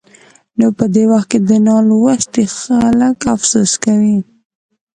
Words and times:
نو 0.59 0.67
په 0.77 0.85
دې 0.93 1.03
وخت 1.11 1.27
کې 1.31 1.39
نالوستي 1.67 2.43
خلک 2.61 3.17
افسوس 3.35 3.71
کوي. 3.83 4.17